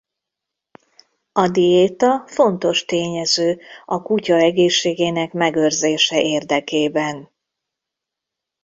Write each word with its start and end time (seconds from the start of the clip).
A 1.31 1.47
diéta 1.47 2.23
fontos 2.27 2.85
tényező 2.85 3.59
a 3.85 4.01
kutya 4.01 4.35
egészségének 4.35 5.33
megőrzése 5.33 6.21
érdekében. 6.21 7.29